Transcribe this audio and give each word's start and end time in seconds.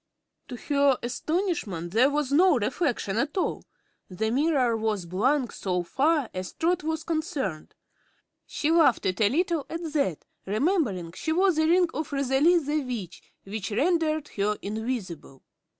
To 0.47 0.55
her 0.57 0.97
astonishment 1.03 1.91
there 1.91 2.09
was 2.09 2.31
no 2.31 2.57
reflection 2.57 3.17
at 3.17 3.37
all; 3.37 3.63
the 4.09 4.31
mirror 4.31 4.75
was 4.75 5.05
blank 5.05 5.51
so 5.51 5.83
far 5.83 6.27
as 6.33 6.53
Trot 6.53 6.81
was 6.83 7.03
concerned. 7.03 7.75
She 8.47 8.71
laughed 8.71 9.05
a 9.05 9.29
little, 9.29 9.67
at 9.69 9.83
that, 9.93 10.25
remembering 10.47 11.11
she 11.11 11.31
wore 11.31 11.51
the 11.51 11.67
ring 11.69 11.87
of 11.93 12.11
Rosalie 12.11 12.57
the 12.57 12.81
Witch, 12.81 13.21
which 13.43 13.69
rendered 13.69 14.29
her 14.29 14.57
invisible. 14.63 15.43